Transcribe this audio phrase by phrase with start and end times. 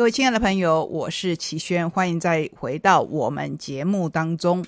[0.00, 4.64] 各位亲爱的朋友，我是齐轩，欢迎再回到我们节目当中，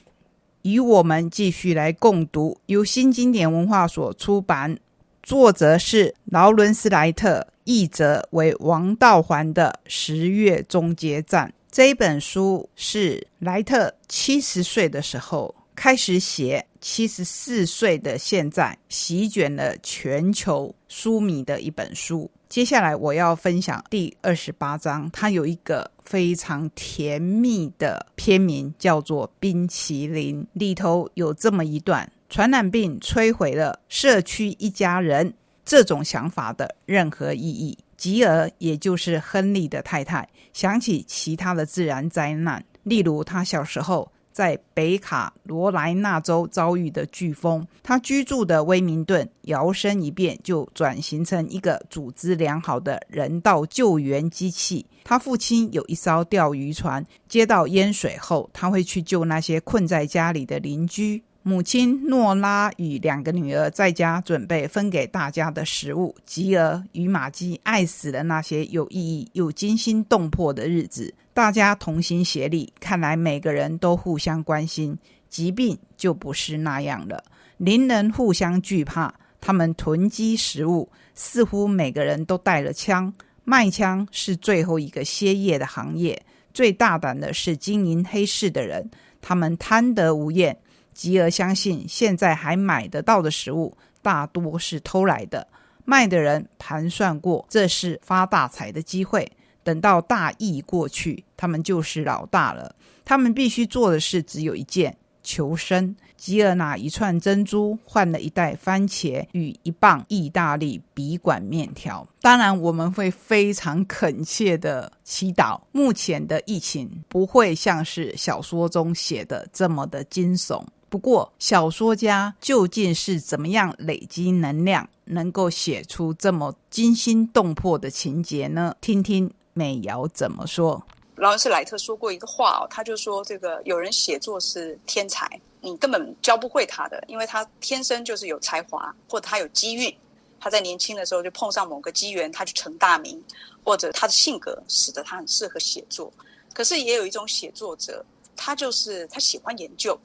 [0.60, 4.78] 与我们继续来共读由新经典文化所出版，
[5.22, 11.48] 作者是劳伦斯莱特，译者为王道环的《十月终结站》。
[11.70, 22.30] 这一本书是莱特七十岁的时候开始写，七十四岁的现在席卷了全球书迷的一本书。
[22.52, 30.44] 接下来我要分享第二十八章，它有一个非常甜蜜的片名，叫做《冰淇淋》。
[30.52, 35.32] 里头有这么一段：传染病摧毁了社区一家人
[35.64, 37.78] 这种想法的任何意义。
[37.96, 44.11] 吉尔，也就是亨利的太太，想起其他的自然灾难，例如他小时候。
[44.32, 54.86] 在北卡罗来纳州遭遇的飓风，他居住的威明顿摇身一变就转型成一个组织良好的人道救援机器。
[55.04, 61.22] 他父亲有一艘钓鱼船，接到淹水后，他会去救那些困在家里的邻居。
[61.44, 66.14] 母亲诺拉与两个女儿在家准备分给大家的食物。
[66.24, 71.12] 吉尔与玛姬爱死了那些有意义又惊心动魄的日子。
[71.34, 74.96] 大家同心协力，看来每个人都互相关心。
[75.28, 77.24] 疾病就不是那样了，
[77.56, 83.12] 邻人互相惧怕，他们囤积食物，似乎每个人都带了枪。
[83.42, 86.22] 卖枪是最后一个歇业的行业，
[86.54, 88.88] 最大胆的是经营黑市的人，
[89.20, 90.56] 他们贪得无厌。
[90.94, 95.46] 吉尔相信，现在还买得到的食物大多是偷来的。
[95.84, 99.30] 卖的人盘算过，这是发大财的机会。
[99.64, 102.74] 等到大疫过去，他们就是老大了。
[103.04, 105.94] 他们必须做的事只有一件：求生。
[106.16, 112.06] 吉尔拿一串珍珠换了一袋番茄与一磅意大利笔管面条。
[112.20, 120.62] 当然，我们会非常恳切的祈祷，目前的疫情不会像是小说中写的这么的惊悚。
[120.92, 128.76] 不过，小说家究竟是怎么样累积能量，能够写出这么惊心动魄的情节呢？
[128.78, 130.84] 听听美瑶怎么说。
[131.16, 135.26] 劳伦斯莱特说过一个话哦，他就说：“这个有人写作是天才，
[135.62, 139.96] 你根本教不会他的，因为他天生就是有才华，或者他有机遇。
[140.38, 143.18] 他在年轻的时候就碰上某个机缘，他就成大名，
[143.64, 146.12] 或者他的性格使得他很适合写作。
[146.52, 148.04] 可是也有一种写作者，
[148.36, 149.98] 他就是他喜欢研究。”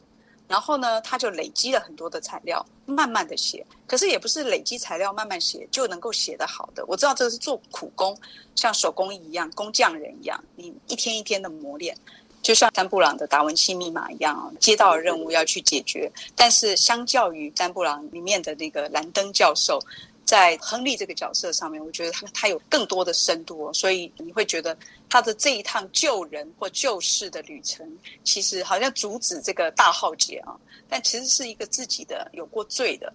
[0.47, 3.65] 然后呢，他就累积了很多的材料，慢慢的写。
[3.85, 6.85] 可是也不是累积材料慢慢写就能够写得好的。
[6.87, 8.17] 我知道这是做苦工，
[8.55, 11.97] 像手工艺一样，工匠人一样，你一天一天的磨练，
[12.41, 16.11] 就像丹布朗的达文西密码一样，接到任务要去解决。
[16.35, 19.79] 但是相较于丹布朗里面的那个兰登教授。
[20.27, 24.77] 在亨利这个角色上面，我觉得他他有更多的深度哦，所以你会觉得
[25.09, 27.89] 他的这一趟救人或救世的旅程，
[28.25, 30.53] 其实好像阻止这个大浩劫啊，
[30.89, 33.11] 但其实是一个自己的有过罪的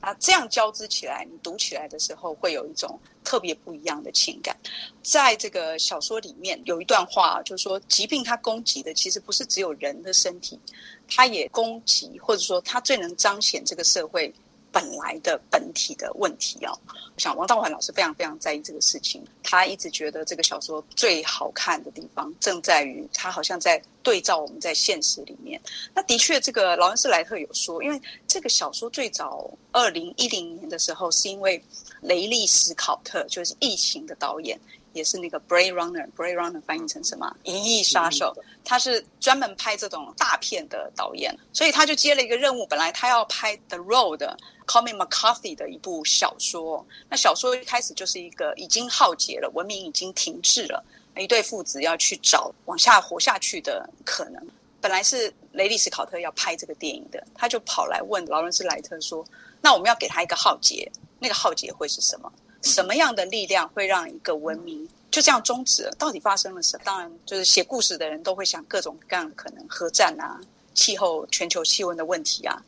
[0.00, 4.56] 啊，这样交织起来，你读起来的时候会有一种特别不一样的情感。
[5.02, 10.58] 在这个小说里面有一段话，就是说疾病它攻击的其实不是只有人的身体，
[11.06, 14.32] 它也攻击或者说它最能彰显这个社会。
[14.76, 19.24] 本来的本体的问题哦，我想王道环老师非常非常在意这个事情。
[19.42, 25.58] 他一直觉得这个小说最好看的地方，正在于他好像在对照我们在现实里面。
[25.94, 31.64] 那的确，这个劳恩斯莱特有说，因为这个小说最早二零一零年的时候，是因为
[32.02, 34.60] 雷利斯考特就是《疫情》的导演。
[34.92, 37.30] 也是那个《Blade Runner》，《Blade Runner》翻译成什么？
[37.50, 38.34] 《银翼杀手》。
[38.64, 42.66] 他是专门拍这种大片的导演，所以他就接了一个任务。
[42.66, 44.18] 本来他要拍《The Road》
[44.66, 46.84] ，Colin McCarthy 的一部小说。
[47.08, 50.84] 那小说一开始就是一个已经浩劫了，文明已经停滞了，
[51.16, 54.46] 一对父子要去找往下活下去的可能。
[54.80, 59.24] 本来是雷利斯考特要拍这个电影的，他就跑来问劳伦斯莱特说
[59.60, 62.32] ：“那我们要给他一个浩劫，那个浩劫会是什么？”
[62.62, 65.94] 什么样的力量会让一个文明就这样终止了？
[65.96, 66.82] 到底发生了什么？
[66.84, 70.40] 当然，就是写故事的人都会想各种各样的可能，核战啊，
[70.74, 72.60] 气候、全球气温的问题啊，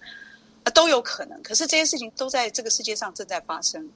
[0.71, 1.43] 都有可能。
[1.43, 3.89] 可是这些事情都在这个世界上正在发生，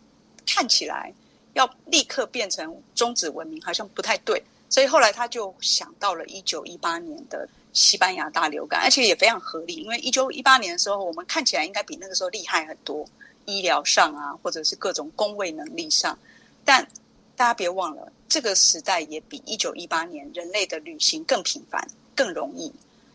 [0.47, 1.13] 看起来
[1.55, 4.43] 要立刻变成终止文明，好像不太对。
[4.69, 13.07] 所以后来他就想到了一九一八年的西班牙大流感，而且也非常合理，因为一九一八年的时候，我们看起来应该比那个时候厉害很多。
[13.45, 16.17] 医疗上啊，或者是各种工位能力上，
[16.65, 16.87] 但
[17.35, 21.85] 大家别忘了，这个时代也比一九一八年人类的旅行更频繁、
[22.15, 22.73] 更容易。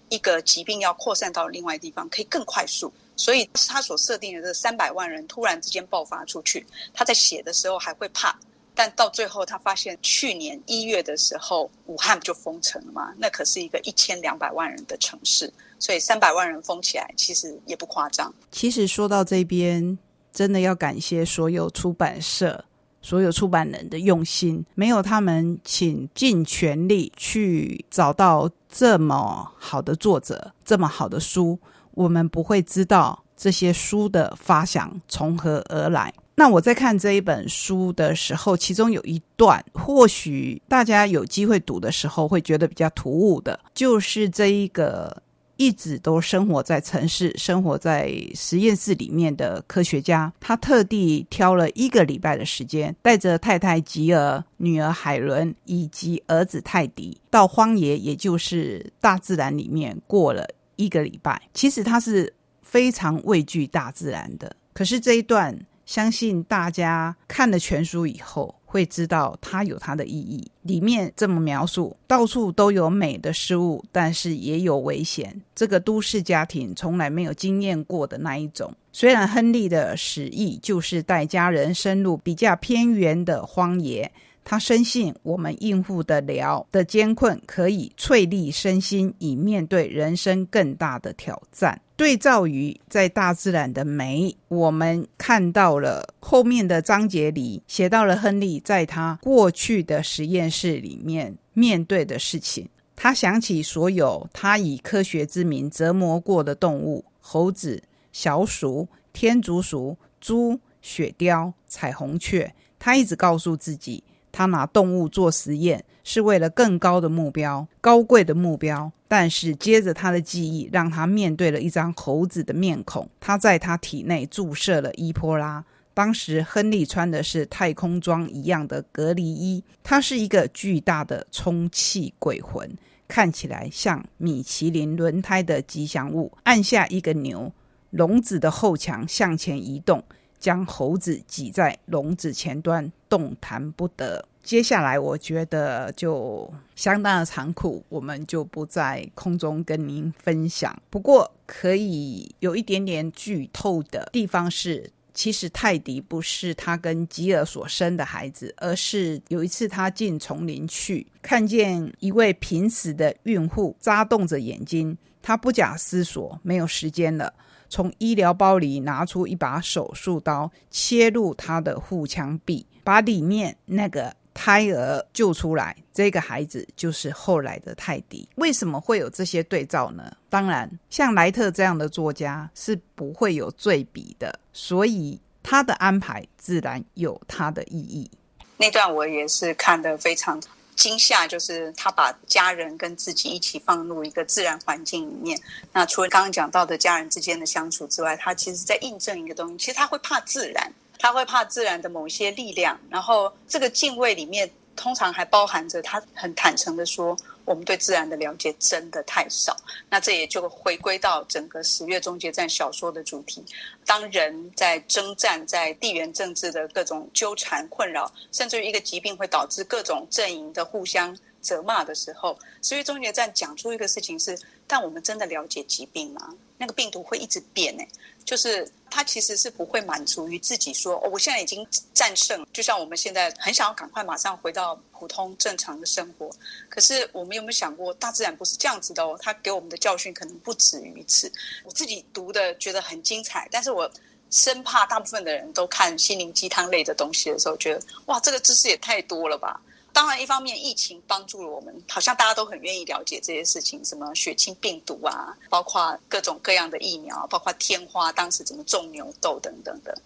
[0.10, 2.92] 一个疾病要扩散到另外地方，可以更快速。
[3.18, 8.40] 所以他所设定的这三百万人突然之间爆发出去，他在写的时候还会怕
[8.74, 18.32] 但到最后他发现，去年一月的时候，武汉就封城了嘛，那可是一个一千两百万人的城市，所以三百万人封起来，其实也不夸张。
[18.52, 19.98] 其实说到这边，
[20.32, 22.64] 真的要感谢所有出版社。
[23.00, 31.58] 所有出版人的用心，没有他们请尽全力去找到这么好的作者、这么好的书，
[31.98, 36.14] 我们不会知道这些书的发想从何而来。
[36.36, 45.24] 那我在看这一本书的时候，其中有一段，或许大家有机会读的时候会觉得比较突兀的，就是这一个。
[45.60, 60.48] 一直都生活在城市、生活在实验室里面的科学家，他特地挑了一个礼拜的时间，带着太太吉尔、女儿海伦以及儿子泰迪，到荒野，也就是大自然里面过了
[60.78, 61.42] 一个礼拜。
[61.54, 65.60] 其实他是非常畏惧大自然的，可是这一段。
[65.88, 70.46] 相信大家看了全书以后，会知道它有它的意义。
[70.64, 75.42] 里面这么描述：到处都有美的事物，但是也有危险。
[75.56, 78.76] 这个都市家庭从来没有经验过的那一种。
[78.92, 84.12] 虽然亨利的使意就是带家人深入比较偏远的荒野。
[84.50, 91.78] 他深信，我们应付得了的艰困，可以淬砺身心，以面对人生更大的挑战。
[91.98, 102.66] 对照于在大自然的美，我们看到了后面的章节里写到了亨利在他过去的实验室里面面对的事情。
[102.96, 107.84] 他想起所有他以科学之名折磨过的动物：猴子、
[108.14, 112.50] 小鼠、天竺鼠、猪、雪貂、彩虹雀。
[112.80, 114.02] 他一直告诉自己。
[114.38, 118.92] 他拿动物做实验是为了更高的目标、高贵的目标。
[119.08, 125.66] 但是接着他的记忆让他面对了一张猴子的面孔，他在他体内注射了伊波拉。
[125.96, 132.70] 当时亨利穿的是太空装一样的隔离衣，他是一个巨大的充气鬼魂，
[133.08, 136.32] 看起来像米其林轮胎的吉祥物。
[136.44, 137.52] 按下一个钮，
[137.90, 140.04] 笼子的后墙向前移动。
[140.40, 144.24] 将猴子挤在笼子前端，动弹不得。
[144.44, 150.74] 接下来，我觉得就相当的残酷，我们就不在空中跟您分享。
[150.90, 167.34] 不过，可以有一点点剧透的地方是，其实泰迪不是他跟吉尔所生的孩子，而是有一次他进丛林去，看见一位濒死的孕妇眨动着眼睛，他不假思索，没有时间了。
[167.70, 175.76] 从医疗包里拿出一把手术刀，切入他的腹腔壁，把里面那个胎儿救出来。
[175.94, 178.28] 这个孩子就是后来的泰迪。
[178.36, 180.12] 为什么会有这些对照呢？
[180.30, 188.10] 当然，像莱特这样的作家是不会有对比的，所以他的安排自然有他的意义。
[188.58, 190.40] 那段我也是看得非常。
[190.78, 195.38] 惊吓就是他把家人跟自己一起放入一个自然环境里面。
[195.74, 199.58] 那除了刚刚讲到的家人之间的相处之外，他其实在印证一个东西。
[199.58, 202.80] 其实他会怕自然，他会怕自然的某些力量。
[202.90, 207.18] 然后这个敬畏里面，通常还包含着他很坦诚的说。
[207.48, 209.56] 我们对自然的了解真的太少，
[209.90, 213.42] 那这也就回归到整个《十月终结战》小说的主题。
[213.86, 221.18] 当人在征战，在地缘政治的各种纠缠困扰，甚至于一个疾病会导致各种阵营的互相
[221.48, 224.38] 责骂的时候，《十月终结站》讲出一个事情是：
[224.68, 226.36] 但我们真的了解疾病吗？
[226.58, 227.84] 那个病毒会一直变呢？
[228.26, 236.30] 就是它其实是不会满足于自己说，哦我现在已经战胜，就像我们现在很想要赶快马上回到普通正常的生活。
[236.68, 239.18] 可是我们有没有想过，大自然不是这样子的哦？
[239.22, 241.32] 它给我们的教训可能不止于此。
[241.64, 243.90] 我自己读的觉得很精彩，但是我
[244.30, 249.62] 生怕大部分的人都看心灵鸡汤类的东西的时候，觉得哇，这个知识也太多了吧。
[249.98, 260.00] 当然，一方面疫情帮助了我们，好像大家都很愿意了解这些事情，什么血清病毒啊，包括各种各样的疫苗，包括天花当时怎么种牛痘等等的。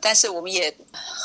[0.00, 0.72] 但是我们也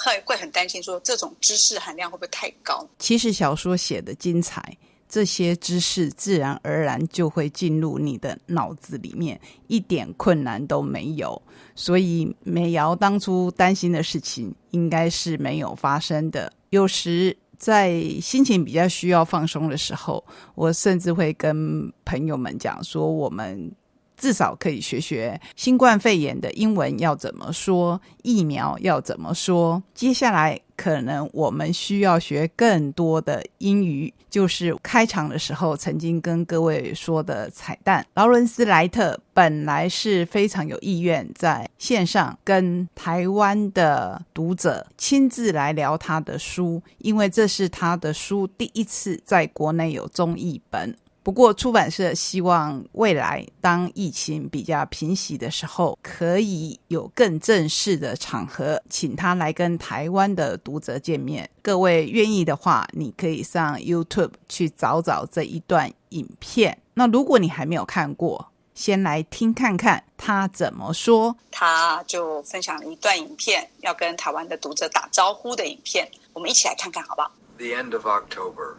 [0.03, 2.83] 会会很担心，说这种知识含量会不会太高？
[2.97, 4.75] 其实小说写的精彩，
[5.07, 11.39] 这些知识自然而然就会进入你的脑子里面，一点困难都没有。
[11.75, 16.51] 所以美瑶当初担心的事情，应该是没有发生的。
[16.71, 17.37] 有时。
[17.57, 20.23] 在心情比较需要放松的时候，
[20.55, 23.71] 我甚至会跟朋友们讲说，我们
[24.17, 29.81] 至少可以学学新冠肺炎的英文要怎么说，疫苗要怎么说。
[29.93, 38.05] 接下来可能我们需要学更多的英语，就是开场的时候曾经跟各位说的彩蛋。
[38.15, 50.95] 劳伦斯·莱特本来是非常有意愿在线上跟台湾的读者亲自来聊他的书，因为这是他的书第一次在国内有中译本。
[51.27, 61.49] 不过，出版社希望未来当疫情比较平息的时候，可以有更正式的场合，请他来跟台湾的读者见面。
[61.61, 66.77] 各位愿意的话，你可以上 YouTube 去找找这一段影片。
[66.93, 71.35] 那如果你还没有看过，先来听看看他怎么说。
[71.51, 78.75] 他就分享了一段影片，要跟台湾的读者打招呼的影片，我们一起来看看好不好？The end of October.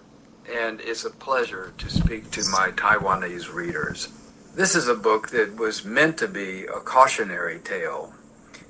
[0.53, 4.09] And it's a pleasure to speak to my Taiwanese readers.
[4.55, 8.15] This is a book that was meant to be a cautionary tale.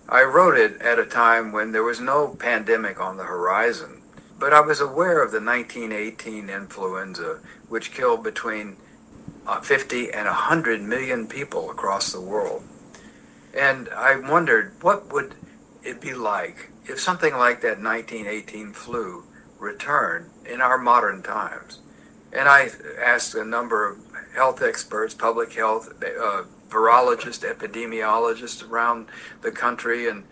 [0.08, 4.02] I wrote it at a time when there was no pandemic on the horizon,
[4.38, 8.76] but I was aware of the 1918 influenza, which killed between
[9.46, 12.62] uh, 50 and 100 million people across the world.
[13.56, 15.34] And I wondered what would
[15.82, 19.24] it be like if something like that 1918 flu
[19.58, 21.80] return in our modern times.
[22.32, 23.98] And I asked a number of
[24.34, 29.08] health experts, public health, uh, virologists, epidemiologists around
[29.40, 30.24] the country, and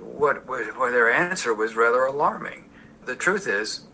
[0.00, 2.70] what, what their answer was rather alarming.
[3.04, 3.84] The truth is,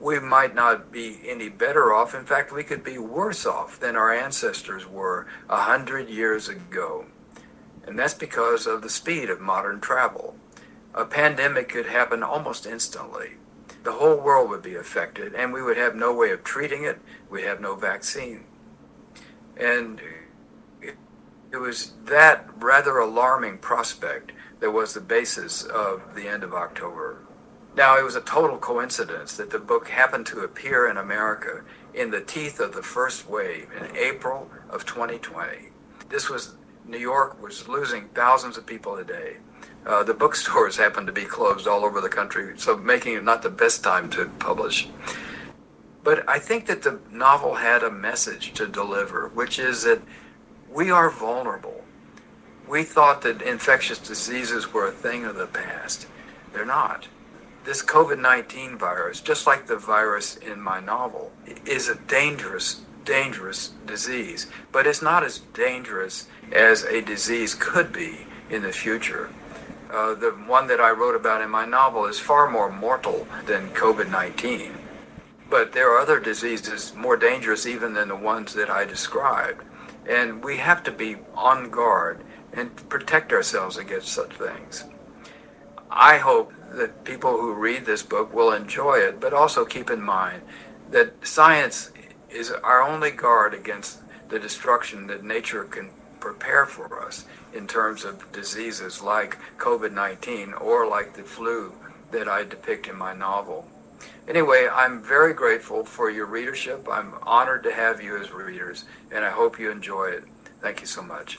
[0.00, 2.14] we might not be any better off.
[2.14, 7.06] In fact, we could be worse off than our ancestors were a hundred years ago.
[7.84, 10.36] And that's because of the speed of modern travel.
[10.94, 13.36] A pandemic could happen almost instantly
[13.84, 16.98] the whole world would be affected, and we would have no way of treating it.
[17.30, 18.44] We'd have no vaccine.
[19.56, 20.00] And
[21.50, 27.18] it was that rather alarming prospect that was the basis of the end of October.
[27.76, 31.62] Now, it was a total coincidence that the book happened to appear in America
[31.94, 35.70] in the teeth of the first wave in April of 2020.
[36.08, 39.36] This was, New York was losing thousands of people a day.
[39.88, 43.42] Uh, the bookstores happened to be closed all over the country, so making it not
[43.42, 44.88] the best time to publish.
[46.04, 50.00] But I think that the novel had a message to deliver, which is that
[50.70, 51.84] we are vulnerable.
[52.68, 56.06] We thought that infectious diseases were a thing of the past.
[56.52, 57.08] They're not.
[57.64, 61.32] This COVID 19 virus, just like the virus in my novel,
[61.66, 64.46] is a dangerous, dangerous disease.
[64.70, 69.30] But it's not as dangerous as a disease could be in the future.
[69.90, 73.70] Uh, the one that I wrote about in my novel is far more mortal than
[73.70, 74.74] COVID 19.
[75.48, 79.64] But there are other diseases more dangerous even than the ones that I described.
[80.06, 84.84] And we have to be on guard and protect ourselves against such things.
[85.90, 90.02] I hope that people who read this book will enjoy it, but also keep in
[90.02, 90.42] mind
[90.90, 91.92] that science
[92.28, 95.90] is our only guard against the destruction that nature can
[96.20, 97.24] prepare for us
[97.57, 101.71] in terms of diseases like COVID 19 or like the flu
[102.11, 103.65] that I depict in my novel.
[104.27, 106.87] Anyway, I'm very grateful for your readership.
[106.89, 110.23] I'm honored to have you as readers, and I hope you enjoy it.
[110.61, 111.37] Thank you so much.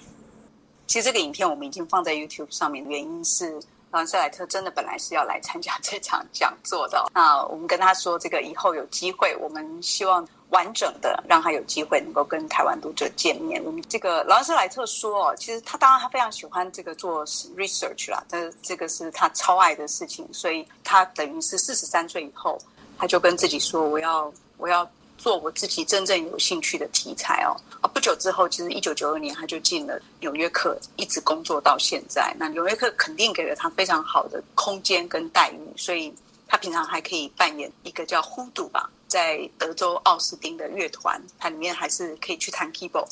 [0.86, 3.58] 其实这个影片我们已经放在 YouTube 上面，原因是
[3.90, 7.10] 朗塞莱特真的本来是要来参加这场讲座的。
[7.14, 13.63] 那我们跟他说，这个以后有机会，我们希望 完整的让他有机会能够跟台湾读者见面。
[13.63, 17.25] 我们这个劳斯莱特说哦，其实他当然他非常喜欢这个做
[17.55, 22.57] research 啦，这这个是他超爱的事情，所以他等于是四十三岁以后，
[22.97, 27.55] 他就跟自己说，我要我要做我自己真正有兴趣的题材哦。
[27.81, 32.33] 啊，不久之后，其实一九九二年他就进了纽约客，一直工作到现在。
[32.37, 36.13] 那纽约客肯定给了他非常好的空间跟待遇，所以
[36.47, 38.89] 他平常还可以扮演一个叫 Hoodoo 吧。
[39.09, 43.09] 在德州奥斯汀的乐团，它里面还是可以去弹 keyboard。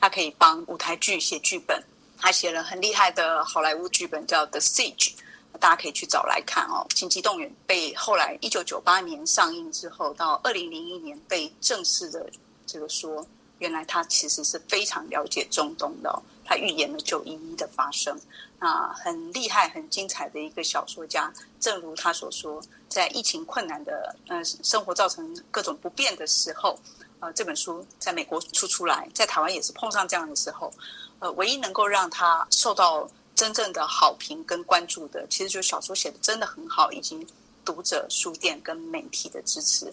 [0.00, 1.82] 他可以帮舞台剧写剧本，
[2.16, 5.10] 他写了很厉害的好莱坞剧本，叫《The Siege》，
[5.58, 6.86] 大家可以去找来看哦。
[6.94, 12.30] 《紧急动员》被后来一九九八年上映之后，到二零零一年被正式的
[12.64, 13.26] 这个说，
[13.58, 18.16] 原来他其实是非常了解中东的，他预言了九一一的发生。
[18.58, 21.32] 啊，很厉害、很精彩的一个小说家。
[21.60, 26.78] 正如他所说，在疫情困难的、呃，生活造成各种不便的时候，
[27.20, 30.72] 呃，这本书在美国出出来，在台湾也是碰上这样的时候，
[31.20, 37.26] 呃，唯一能够让他受到真正的好评跟关注的，其实就是小说写的真的很好，以及
[37.64, 39.90] 读者、书店跟媒体的支持。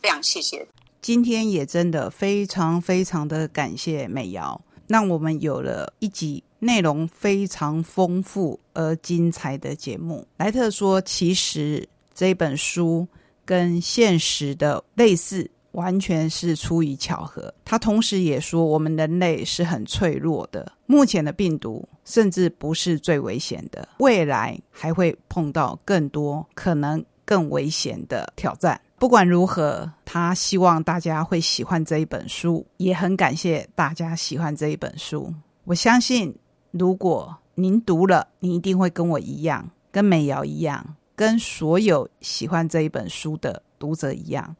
[0.00, 0.66] 非常谢谢。
[1.00, 4.60] 今天也真的非常非常的感谢美瑶。
[4.88, 10.26] 让我们有了一集内容非常丰富而精彩的节目。
[10.36, 13.06] 莱特说：“其实这本书
[13.44, 17.52] 跟现实的类似。”完全是出于巧合。
[17.64, 20.72] 他同时也说，我们人类是很脆弱的。
[20.86, 28.80] 目前的病毒甚至不是最危险的，未来还会碰到更多可能更危险的挑战。
[28.98, 35.32] 不管如何，他希望大家会喜欢这一本书，也很感谢大家喜欢这一本书。
[35.64, 36.34] 我相信，
[36.70, 44.56] 如果您读了，你一定会跟我一样，跟美瑶一样，跟所有喜欢这一本书的读者一样。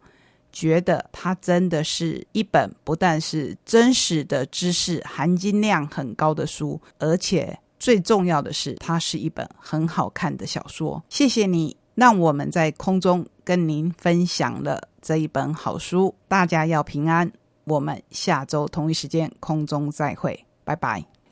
[0.51, 11.01] 觉得它真的是一本不但是真实的知识含金量很高的书，而且最重要的是，它是一本很好看的小说。
[11.11, 16.15] 谢谢你让我们在空中跟您分享了这一本好书。
[16.27, 17.31] 大家要平安，
[17.65, 21.18] 我们下周同一时间空中再会，拜拜。